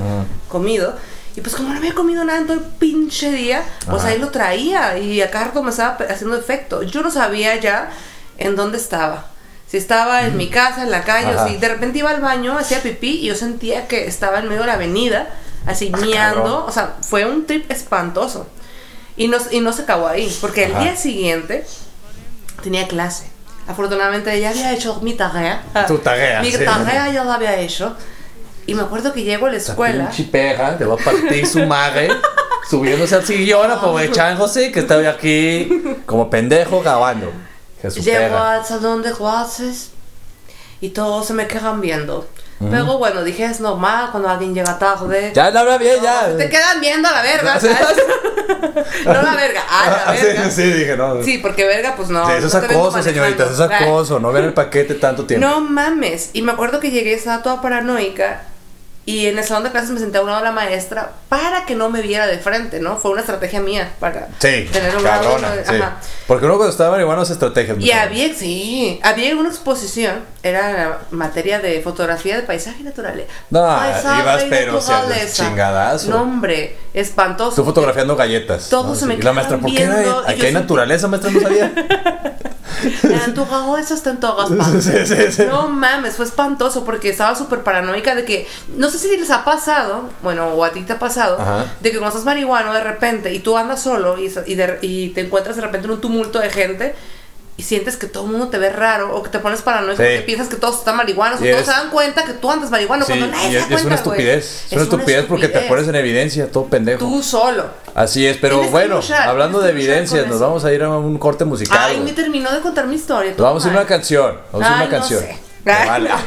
[0.49, 0.95] comido.
[1.37, 4.09] Y pues como no había comido nada en todo el pinche día, pues Ajá.
[4.13, 6.83] ahí lo traía y acá rato me estaba haciendo efecto.
[6.83, 7.91] Yo no sabía ya
[8.39, 9.27] en dónde estaba.
[9.69, 11.45] Si estaba en mi casa, en la calle, Ajá.
[11.45, 14.47] o si de repente iba al baño, hacía pipí y yo sentía que estaba en
[14.49, 15.29] medio de la avenida,
[15.67, 16.43] así Ah, miando.
[16.43, 16.63] cabrón.
[16.69, 18.47] O sea, fue un trip espantoso.
[19.17, 21.67] Y no, y no se acabó ahí, porque el día siguiente
[22.63, 23.31] tenía clase.
[23.67, 25.65] Afortunadamente ya había hecho mi tarea.
[25.89, 26.65] Tu tarea, Mi sí.
[26.65, 27.97] tarea ya la había hecho.
[28.67, 30.09] Y me acuerdo que llego a la escuela.
[30.11, 32.09] Pinche perra, te va a partir su madre.
[32.71, 35.69] Subiéndose al sillón, aprovechándose que estaba aquí
[36.05, 37.33] como pendejo grabando.
[37.91, 38.55] Jesús Llego perra.
[38.55, 39.91] al salón de clases
[40.81, 42.29] y todos se me quedan viendo.
[42.71, 45.31] Pero bueno, dije, es normal cuando alguien llega tarde.
[45.35, 46.35] Ya, no habla bien, ya.
[46.39, 47.69] Te quedan viendo a la verga, Sí.
[47.69, 47.97] ¿sabes?
[49.05, 50.51] no la verga, a la Ah, sí, verga.
[50.51, 51.23] sí, dije, no.
[51.23, 52.27] Sí, porque verga, pues no.
[52.27, 54.21] Sí, eso es no acoso, señoritas, eso es acoso.
[54.21, 55.47] No vean el paquete tanto tiempo.
[55.47, 56.31] No mames.
[56.33, 58.45] Y me acuerdo que llegué, estaba toda paranoica.
[59.09, 61.65] Y en el salón de clases me senté a un lado de la maestra para
[61.65, 62.97] que no me viera de frente, ¿no?
[62.97, 65.39] Fue una estrategia mía para Sí, tener un lado.
[65.39, 65.75] de- sí.
[66.27, 67.79] Porque uno cuando está marihuana hace estrategias.
[67.79, 73.23] Y había, sí, había una exposición, era materia de fotografía de paisaje natural.
[73.51, 75.45] No, Paisaje ibas, pero, o sea, naturaleza.
[75.47, 76.11] chingadazo.
[76.11, 77.55] No, hombre, espantoso.
[77.55, 78.69] Tú fotografiando galletas.
[78.69, 78.95] Todos ¿no?
[78.97, 79.89] se me Y la maestra, ¿por qué
[80.27, 81.73] Aquí hay naturaleza, maestra, no sabía.
[83.03, 83.47] En tu
[83.79, 84.85] eso está en todas partes.
[84.85, 85.45] Sí, sí, sí.
[85.49, 89.45] No mames, fue espantoso porque estaba súper paranoica de que, no sé si les ha
[89.45, 91.67] pasado, bueno, o a ti te ha pasado, Ajá.
[91.81, 95.09] de que cuando estás marihuano de repente y tú andas solo y, y, de- y
[95.11, 96.95] te encuentras de repente en un tumulto de gente
[97.59, 100.09] y sientes que todo el mundo te ve raro o que te pones paranoico Sí.
[100.09, 103.05] porque piensas que todos están marihuanos o todos se dan cuenta que tú andas marihuano
[103.07, 104.65] Sí, cuando nadie y se da cuenta, es una estupidez.
[104.67, 106.99] Es una estupidez porque te pones en evidencia, todo pendejo.
[106.99, 107.65] Tú solo.
[107.95, 110.83] Así es, pero Tienes que bueno, luchar, hablando de que evidencias, nos vamos a ir
[110.83, 111.79] a un corte musical.
[111.81, 113.31] Ay, me terminó de contar mi historia.
[113.31, 114.39] Nos vamos a una canción.
[114.53, 115.21] Vamos a una no canción.
[115.21, 115.39] sé.
[115.65, 116.11] Vale.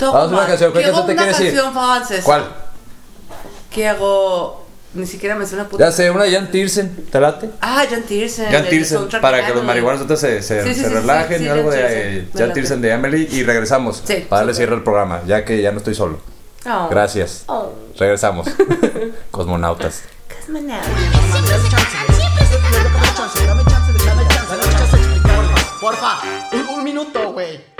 [0.00, 0.72] Vamos a una canción.
[0.72, 1.46] ¿Qué te quieres ir?
[1.46, 2.22] canción francesa.
[2.24, 2.44] ¿Cuál?
[4.94, 5.84] Ni siquiera me suena puta.
[5.84, 7.50] Ya sé, una de Jan Tirsen, ¿te late?
[7.60, 8.50] Ah, Jan Tiersen.
[8.50, 11.46] Jan soundtrack para que los marihuanos se, se, Sí, sí, se sí, relajen sí, y
[11.46, 12.18] sí, algo Jan de Tiersen.
[12.18, 12.60] eh, Jan late.
[12.60, 15.78] Tirsen de Emily y regresamos Sí, para darle cierre al programa, ya que ya no
[15.78, 16.20] estoy solo.
[16.66, 16.88] Oh.
[16.88, 17.42] Gracias.
[17.46, 17.72] Oh.
[17.98, 18.46] Regresamos.
[19.30, 20.02] Cosmonautas.
[20.46, 20.60] Dame
[23.16, 24.22] chance, dame chance, dame
[24.76, 25.54] chance de explicarme.
[25.80, 26.18] Porfa,
[26.52, 27.73] un, un minuto, güey.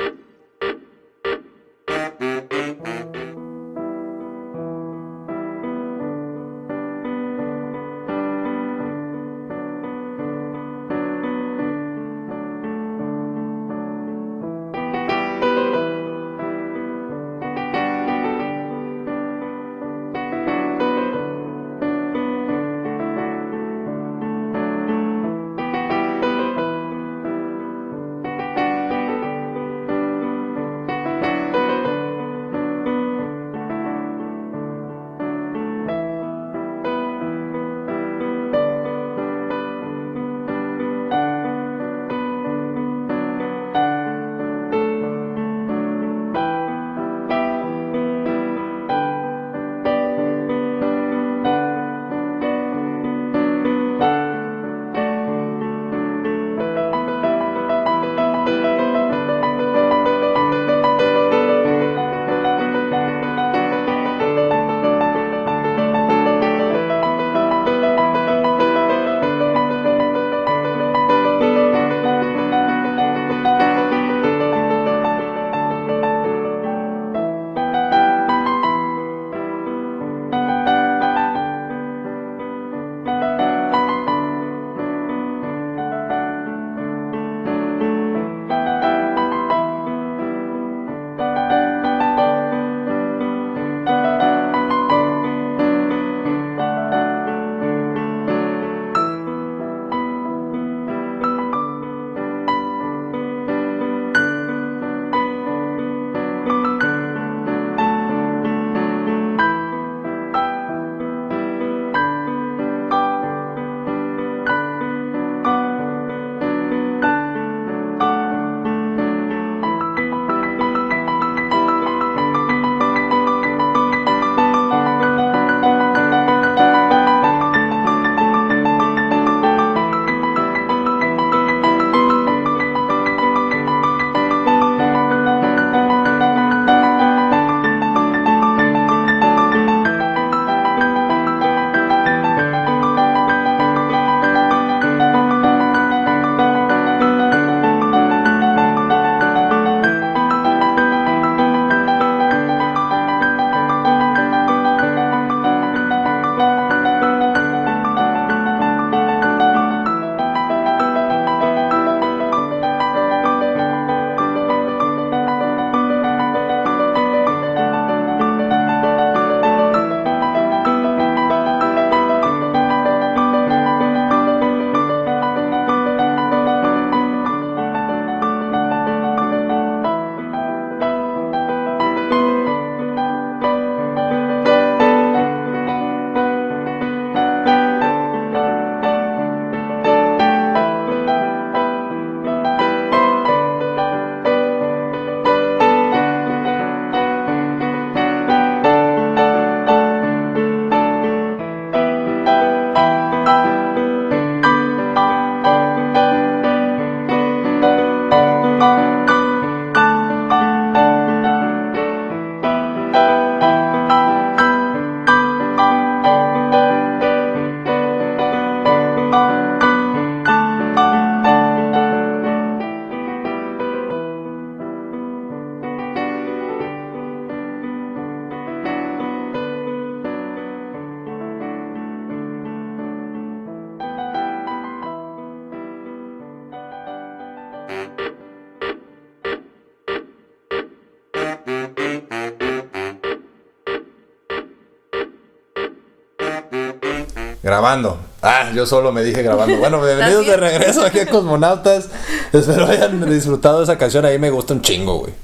[247.64, 247.96] Grabando.
[248.20, 249.56] Ah, yo solo me dije grabando.
[249.56, 251.88] Bueno, bienvenidos de regreso aquí a Cosmonautas.
[252.30, 254.04] Espero hayan disfrutado esa canción.
[254.04, 255.14] Ahí me gusta un chingo, güey.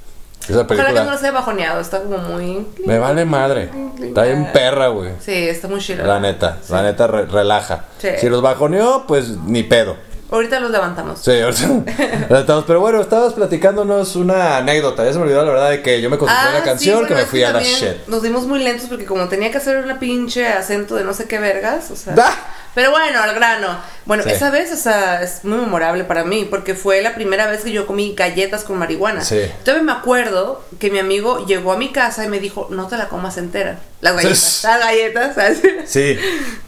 [0.48, 1.12] Esa Ojalá que no película.
[1.12, 2.66] haya bajoneado, está como muy...
[2.86, 3.68] Me vale madre.
[4.02, 5.10] Está bien perra, güey.
[5.20, 6.04] Sí, está muy chila.
[6.04, 7.84] La neta, la neta re- relaja.
[7.98, 8.08] Sí.
[8.18, 9.96] Si los bajoneó, pues ni pedo.
[10.30, 11.18] Ahorita los levantamos.
[11.20, 12.64] Sí, ahorita estamos.
[12.66, 15.04] Pero bueno, estabas platicándonos una anécdota.
[15.04, 16.68] Ya se me olvidó la verdad de que yo me concentré en la Ah, sí,
[16.68, 18.06] canción bueno, que me fui a la shit.
[18.06, 21.26] Nos dimos muy lentos porque como tenía que hacer una pinche acento de no sé
[21.26, 22.14] qué vergas, o sea...
[22.18, 22.34] ¡Ah!
[22.74, 23.78] Pero bueno, al grano.
[24.04, 24.30] Bueno, Sí.
[24.30, 27.72] esa vez, o sea, es muy memorable para mí porque fue la primera vez que
[27.72, 29.24] yo comí galletas con marihuana.
[29.24, 29.40] Sí.
[29.40, 32.96] Entonces me acuerdo que mi amigo llegó a mi casa y me dijo, no te
[32.96, 33.78] la comas entera.
[34.00, 34.38] Las galletas.
[34.40, 34.66] Sí.
[34.66, 35.60] Las galletas, ¿sabes?
[35.86, 36.18] Sí.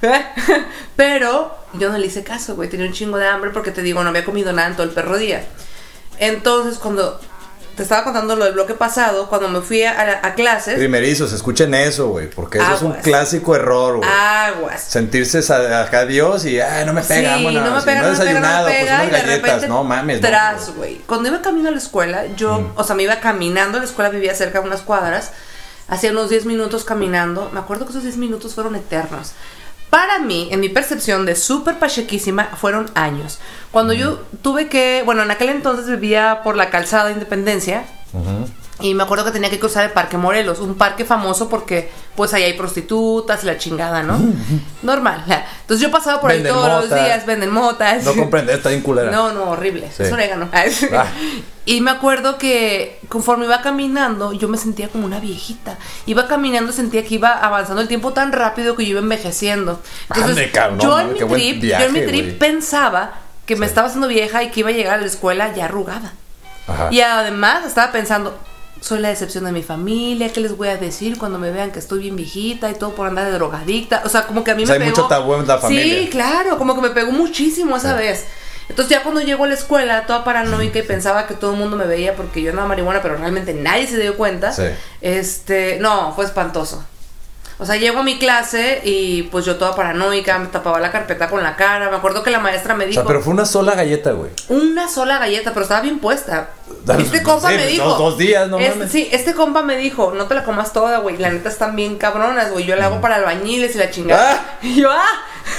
[0.97, 2.69] Pero yo no le hice caso, güey.
[2.69, 4.91] Tenía un chingo de hambre porque te digo, no había comido nada en todo el
[4.93, 5.45] perro día.
[6.19, 7.21] Entonces, cuando
[7.77, 11.33] te estaba contando lo del bloque pasado, cuando me fui a, a- a clases, Primerizos,
[11.33, 12.29] escuchen eso, güey.
[12.29, 13.03] Porque eso es un Aguas.
[13.05, 14.09] clásico error, güey.
[14.11, 14.83] aguas.
[14.83, 17.65] Sentirse acá Dios y, ay, no me pega, sí, vámonos.
[17.71, 19.13] no me pega, no no he me pega, no desayunado, me pega, pues y unas
[19.13, 19.43] de galletas.
[19.53, 20.77] repente, no mames, tras, güey.
[20.77, 20.95] güey.
[21.07, 24.11] Cuando iba camino a la escuela, yo, o sea, me iba caminando a la escuela,
[24.11, 25.31] vivía cerca de unas cuadras,
[25.89, 27.51] hacía unos 10 minutos caminando.
[27.53, 29.33] Me acuerdo que esos 10 minutos fueron eternos.
[29.93, 33.39] Para mí, en mi percepción de súper pachequísima, fueron años.
[33.71, 37.85] Cuando yo tuve que, bueno, en aquel entonces vivía por la calzada de Independencia.
[38.81, 42.35] Y me acuerdo que tenía que cruzar el Parque Morelos, un parque famoso porque pues
[42.35, 44.19] ahí hay prostitutas y la chingada, ¿no?
[44.83, 45.23] Normal.
[45.61, 47.05] Entonces yo pasaba por Venden ahí todos los mota.
[47.05, 48.05] días, venden motas.
[48.05, 49.11] No comprende, está bien culera.
[49.11, 49.89] No, no, horrible.
[49.97, 50.03] Sí.
[50.05, 50.49] Es orégano.
[50.53, 51.07] Ah.
[51.65, 55.77] Y me acuerdo que conforme iba caminando, yo me sentía como una viejita.
[56.07, 59.81] Iba caminando, sentía que iba avanzando el tiempo tan rápido que yo iba envejeciendo.
[60.09, 63.13] Entonces, Ande, cabrón, yo en mi qué buen trip, yo viaje, en mi trip pensaba
[63.47, 63.71] que me Sí.
[63.71, 66.13] estaba haciendo vieja y que iba a llegar a la escuela ya arrugada.
[66.67, 66.89] Ajá.
[66.91, 68.37] Y además estaba pensando,
[68.83, 71.79] soy la decepción de mi familia, ¿qué les voy a decir cuando me vean que
[71.79, 74.03] estoy bien viejita y todo por andar de drogadicta?
[74.05, 75.03] O sea, como que a mí O sea, me hay pegó.
[75.03, 76.01] mucho tabú en la familia.
[76.01, 78.27] Sí, claro, como que me pegó muchísimo esa vez.
[78.68, 81.77] Entonces ya cuando llego a la escuela, toda paranoica y pensaba que todo el mundo
[81.77, 84.52] me veía porque yo andaba marihuana, pero realmente nadie se dio cuenta.
[84.52, 84.65] Sí.
[85.00, 86.85] Este, no, fue espantoso.
[87.59, 91.29] O sea, llego a mi clase y pues yo toda paranoica, me tapaba la carpeta
[91.29, 91.90] con la cara.
[91.90, 94.31] Me acuerdo que la maestra me O dijo, sea, pero fue una sola galleta, güey.
[94.48, 96.50] una sola galleta, pero estaba bien puesta.
[96.88, 97.94] Este pues, compa sí, me dos- dijo.
[97.98, 98.90] dos días, no es- mames.
[98.90, 101.17] Sí, este compa me dijo, no te la comas toda, güey.
[101.19, 102.65] La neta están bien cabronas, güey.
[102.65, 104.33] Yo la hago para albañiles y la chingada.
[104.33, 104.59] Ah.
[104.63, 105.05] Y yo, ah.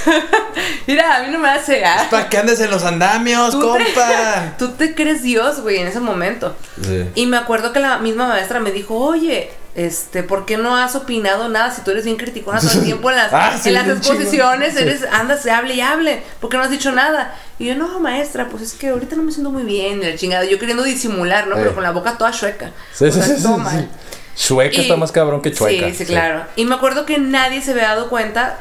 [0.86, 2.06] Mira, a mí no me hace ah.
[2.10, 4.54] ¿Para qué andes en los andamios, Tú te- compa?
[4.58, 6.54] Tú te crees Dios, güey, en ese momento.
[6.82, 7.08] Sí.
[7.14, 10.94] Y me acuerdo que la misma maestra me dijo, oye, este, ¿por qué no has
[10.94, 13.74] opinado nada si tú eres bien criticona todo el tiempo en las, Ah, sí, en
[13.74, 14.74] las exposiciones?
[14.74, 14.82] Sí.
[14.82, 16.22] Eres, andas, se hable y hable.
[16.40, 17.34] ¿Por qué no has dicho nada?
[17.58, 20.44] Y yo, no, maestra, pues es que ahorita no me siento muy bien, la chingada.
[20.44, 21.56] Yo queriendo disimular, ¿no?
[21.56, 21.58] Eh.
[21.60, 22.70] Pero con la boca toda chueca.
[22.92, 23.88] Sí, O sí, sea, sí, todo sí, mal.
[24.36, 24.46] sí.
[24.48, 25.88] Chueca está más cabrón que chueca.
[25.88, 26.44] Sí, sí, claro.
[26.56, 28.58] Y me acuerdo que nadie se había dado cuenta,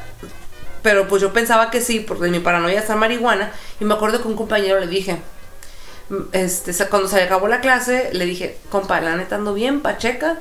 [0.82, 3.52] pero pues yo pensaba que sí, porque mi paranoia está marihuana.
[3.80, 5.18] Y me acuerdo que un compañero le dije,
[6.10, 10.38] mm, este, cuando se acabó la clase, le dije, compa, la neta ando bien, pacheca,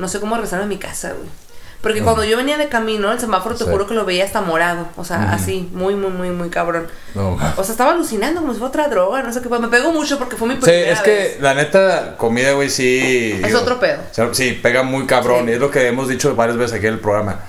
[0.00, 1.28] no sé cómo regresar a mi casa, güey.
[1.82, 3.70] Porque cuando yo venía de camino, el semáforo te Sí.
[3.70, 4.86] juro que lo veía hasta morado.
[4.96, 6.88] O sea, así, muy, muy, muy, muy cabrón.
[7.14, 9.48] No, O sea, estaba alucinando como si fuera otra droga, no sé qué.
[9.48, 13.40] Me pegó mucho porque fue mi Sí, primera es que la neta, comida, güey, sí.
[13.42, 13.98] Es otro pedo.
[14.32, 15.46] Sí, pega muy cabrón.
[15.46, 15.52] Sí.
[15.52, 17.40] Y es lo que hemos dicho varias veces aquí en el programa.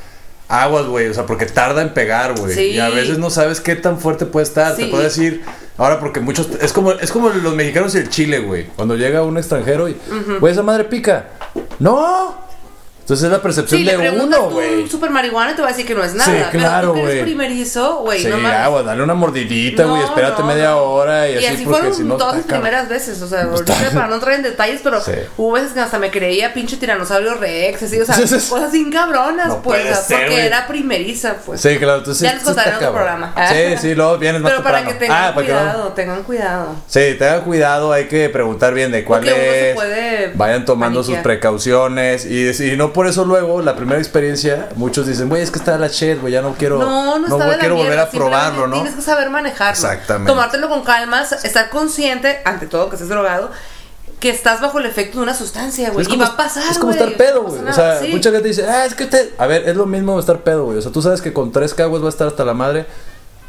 [0.47, 2.54] Aguas, güey, o sea, porque tarda en pegar, güey.
[2.56, 2.62] Sí.
[2.72, 4.76] Y a veces no sabes qué tan fuerte puede estar.
[4.78, 4.89] Te Sí.
[4.91, 5.43] puede decir.
[5.78, 6.47] Ahora, porque muchos.
[6.62, 8.66] Es como, es como los mexicanos y el chile, güey.
[8.78, 9.97] Cuando llega un extranjero y.
[10.39, 11.26] Güey, esa madre pica.
[11.80, 12.36] ¡No!
[13.02, 14.84] Entonces es la percepción Sí, le de preguntas uno, güey.
[14.84, 16.32] un super marihuana te va a decir que no es nada.
[16.32, 17.22] Sí, claro, pero güey.
[17.24, 18.60] primerizo, güey, Sí, no mames.
[18.60, 20.02] agua, dale una mordidita, güey.
[20.02, 20.82] No, Espérate no, media no.
[20.84, 22.16] hora y, Y así, así porque fueron si no.
[22.16, 25.12] todas mis primeras veces, o sea, ahorita para no entrar en detalles, pero Sí.
[25.38, 29.47] hubo veces que hasta me creía pinche tiranosaurio rex, así, o sea, cosas bien cabronas,
[29.47, 30.45] No pues, puede o sea, ser, porque güey.
[30.45, 31.60] era primeriza, pues.
[31.60, 32.22] Sí, claro, entonces.
[32.24, 33.34] Ya les contaré en otro programa.
[33.49, 36.76] Sí, sí, luego vienes más Pero para que tengan Ah, no- cuidado, tengan cuidado.
[36.88, 39.76] Sí, tengan cuidado, hay que preguntar bien de cuál es.
[40.38, 42.26] Vayan tomando sus precauciones.
[42.26, 45.78] Y, y no por eso luego, la primera experiencia, muchos dicen, güey, es que está
[45.78, 46.80] la shit, güey, ya no quiero.
[46.80, 48.76] No, no, está de la quiero volver a probarlo, ¿no?
[48.76, 49.72] Tienes que saber manejarlo.
[49.74, 50.32] Exactamente.
[50.32, 53.52] Tomártelo con calma, estar consciente, ante todo que estés drogado,
[54.20, 56.06] que estás bajo el efecto de una sustancia, güey.
[56.08, 57.64] Y va a pasar, es como estar pedo, no güey.
[57.66, 58.08] pasa O sea, sí.
[58.10, 59.32] mucha gente dice, ah, es que usted.
[59.38, 60.78] A ver, es lo mismo estar pedo, güey.
[60.78, 62.86] O sea, tú sabes que con tres caguas va a estar hasta la madre.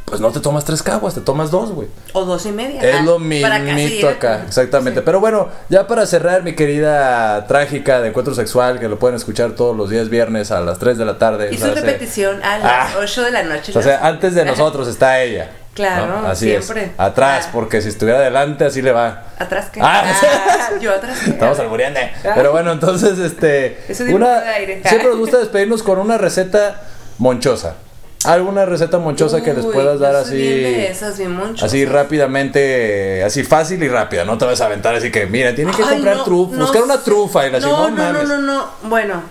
[0.04, 1.88] Pues no te tomas tres caguas, te tomas dos, güey.
[2.12, 2.82] O dos y media.
[2.82, 4.44] Es ah, lo acá, mismito acá, sí.
[4.48, 5.00] exactamente.
[5.00, 9.52] Pero bueno, ya para cerrar, mi querida trágica de encuentro sexual, que lo pueden escuchar
[9.52, 11.48] todos los días viernes a las 3 de la tarde.
[11.52, 12.98] Y su repetición a las Ah.
[12.98, 13.72] 8 de la noche.
[13.76, 15.50] O sea, antes de nosotros está ella.
[15.74, 16.28] Claro, ¿no?
[16.28, 16.84] Así siempre.
[16.84, 16.90] es.
[16.98, 17.50] Atrás, Ah.
[17.54, 19.28] porque si estuviera adelante, así le va.
[19.38, 19.80] ¿Atrás qué?
[19.82, 20.04] Ah.
[20.04, 21.16] Ah, yo atrás.
[21.26, 21.98] Estamos albureando.
[22.22, 23.78] Pero bueno, entonces, este.
[23.88, 24.82] Eso Una, de aire.
[24.84, 26.82] siempre nos gusta despedirnos con una receta
[27.16, 27.76] monchosa.
[28.24, 30.74] ¿Alguna receta monchosa que les puedas dar de así?
[30.86, 31.38] esas, bien.
[31.60, 35.74] Así rápidamente, así fácil y rápida, no te vas a aventar así que, mira, tienen
[35.74, 38.02] que Ay, comprar no, trufa, no buscar una trufa y la así, no, no, no,
[38.12, 38.28] mames.
[38.28, 38.88] no, no, no.
[38.88, 39.22] Bueno,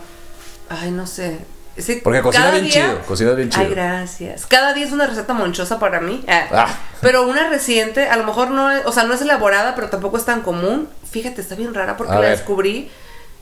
[0.69, 1.39] ay, no sé.
[1.77, 3.63] Sí, Porque cocina bien chido, cocina bien chido.
[3.65, 4.45] Ay, gracias.
[4.45, 6.23] Cada día es una receta monchosa para mí.
[6.27, 6.67] Ah, Ah.
[6.99, 10.17] Pero una reciente, a lo mejor no es, o sea, no es elaborada, pero tampoco
[10.17, 10.89] es tan común.
[11.09, 12.31] Fíjate, está bien rara porque A la ver.
[12.31, 12.91] descubrí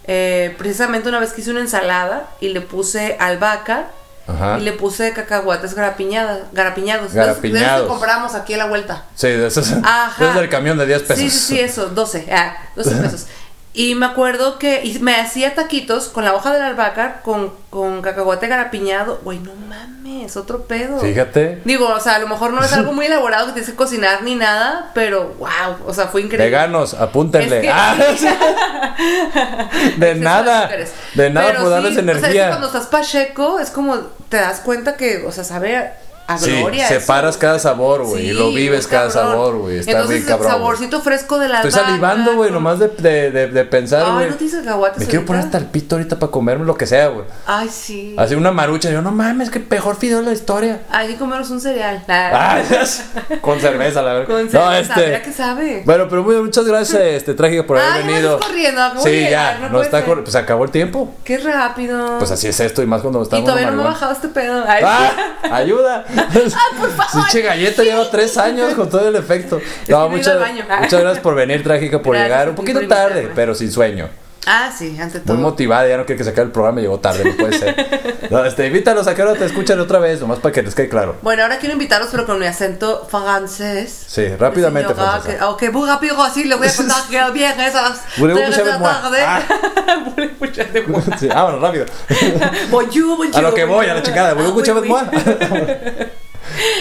[0.06, 3.88] eh, precisamente una vez que hice una ensalada y le puse albahaca
[4.30, 4.59] Ajá.
[4.59, 7.13] y le puse cacahuates garapiñadas, garapiñados.
[7.13, 7.82] De esos- De esos Garapiñados.
[7.84, 9.03] que compramos aquí a la vuelta.
[9.15, 10.13] Sí, de esos, Ajá.
[10.19, 11.17] de esos del camión de 10 pesos.
[11.17, 13.25] Sí, sí, sí, eso, 12, ah, 12 pesos.
[13.72, 17.53] Y me acuerdo que y me hacía taquitos con la hoja de la albahaca, con,
[17.70, 19.22] con cacahuate garapiñado.
[19.24, 20.99] Güey, no mames, otro pedo.
[20.99, 21.61] Fíjate.
[21.65, 24.24] Digo, o sea, a lo mejor no es algo muy elaborado que tienes que cocinar
[24.24, 26.45] ni nada, pero wow, o sea, fue increíble.
[26.45, 27.57] Veganos, apúntenle.
[27.57, 27.95] Es que- Ah,
[29.97, 30.70] de nada.
[31.13, 32.47] De nada Pero por darles sí, O sea, es que energía.
[32.49, 33.97] cuando estás pacheco, es como
[34.30, 35.91] te das cuenta que, o sea, sabe
[36.30, 36.86] a Sí, gloria.
[36.88, 36.99] eso.
[36.99, 39.80] separas cada sabor, güey, y lo vives cada sabor, güey.
[39.80, 40.47] Está Entonces, muy cabrón.
[40.47, 44.13] el saborcito fresco de la Estoy salivando, güey, nomás de, de, de, de pensar, Ay,
[44.13, 44.30] güey.
[44.30, 47.07] ¿no tienes cacahuates Me quiero poner hasta el pito ahorita para comerme lo que sea,
[47.07, 47.25] güey.
[47.47, 48.15] Ay, sí.
[48.17, 48.91] Así una marucha.
[48.91, 50.82] Yo, no mames, que mejor fideo de la historia.
[50.91, 52.03] Hay que comernos un cereal.
[52.07, 52.61] Ah,
[53.41, 54.27] con cerveza, la verdad.
[54.27, 55.82] Con No, cerveza, este- mira que sabe.
[55.86, 58.36] Bueno, pero muy- muchas gracias, este, Trágica, por haber Ay, venido.
[58.36, 60.05] estás corriendo, acabo sí, de ya, no no está ser.
[60.05, 61.13] cor- Pues acabó el tiempo.
[61.23, 62.17] Qué rápido.
[62.19, 63.45] Pues así es esto, y más cuando y estamos.
[63.45, 64.63] todavía no me ha bajado este pedo.
[64.67, 64.84] Ay,
[66.55, 66.59] ¡Ah!
[66.80, 67.24] Favor.
[67.24, 69.61] Pinche galleta lleva tres años con todo el efecto.
[69.88, 70.38] No, muchas,
[70.82, 72.49] muchas gracias por venir, Trágica, por Gracias llegar.
[72.49, 74.09] Un poquito tarde, pero sin sueño.
[74.47, 75.33] Ah, sí, ante todo.
[75.35, 78.09] Muy motivada, ya no quiere que se acabe el programa, llegó tarde, no puede ser.
[78.29, 80.87] No, este, invítalos a que ahora te escuchen otra vez, nomás para que les quede
[80.87, 81.15] claro.
[81.23, 84.03] Bueno, ahora quiero invitarlos, pero con mi acento francés.
[84.07, 85.37] Sí, rápidamente, Señora, francesa.
[85.39, 88.03] que- Ok, muy rápido, así les voy a contar que bien esas.
[88.15, 89.19] Tres de la tarde.
[89.21, 89.41] Ah.
[91.33, 91.85] Vámonos, rápido.
[92.69, 93.35] Bonjour, bonjour.
[93.37, 94.33] A lo que voy, a la chingada.
[94.33, 95.05] ¿Voy a Ah, escuchar más?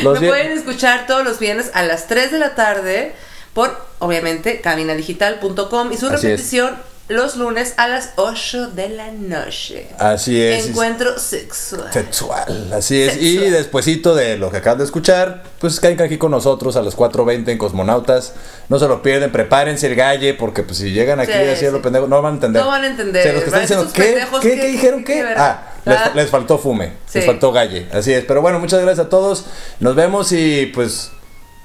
[0.03, 3.15] Me pueden escuchar todos los viernes a las 3 de la tarde
[3.55, 6.77] por, obviamente, cabinadigital.com y su repetición
[7.09, 9.89] los lunes a las 8 de la noche.
[9.99, 10.67] Así es.
[10.69, 11.91] Encuentro sexual.
[11.93, 13.17] Sexual, así es.
[13.17, 16.97] Y despuesito de lo que acaban de escuchar, pues caigan aquí con nosotros a las
[16.97, 18.35] 4.20 en Cosmonautas.
[18.69, 21.71] No se lo pierden, prepárense el galle, porque pues si llegan aquí Sí, así a
[21.71, 21.83] lo sí.
[21.85, 22.63] pendejo, no van a entender.
[22.63, 23.21] No van a entender.
[23.21, 24.49] O sea, los que están Van a ser diciendo, esos ¿qué?
[24.49, 24.57] ¿Qué?
[24.57, 25.05] que- ¿Qué dijeron?
[25.05, 25.25] ¿Qué?
[25.37, 27.19] Ah, les, les faltó fume, Sí.
[27.19, 27.89] les faltó galle.
[27.93, 28.25] Así es.
[28.27, 29.47] Pero bueno, muchas gracias a todos.
[29.81, 31.11] Nos vemos y pues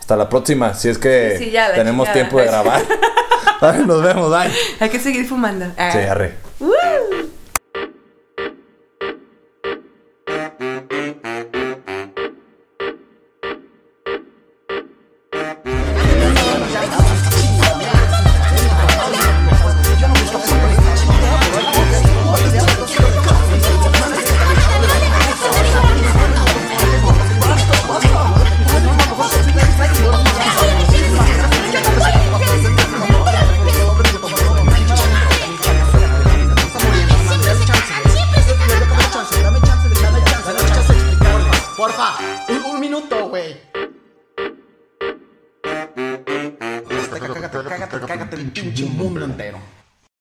[0.04, 2.14] hasta la próxima, si es que Sí, sí, ya, la tenemos chingada.
[2.14, 2.82] tiempo de grabar.
[3.88, 4.51] Nos vemos, bye.
[4.82, 5.68] Hay que seguir fumando.
[5.78, 5.91] Ah.
[5.93, 6.34] Sí, arre.